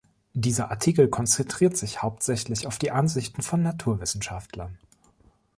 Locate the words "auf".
2.65-2.79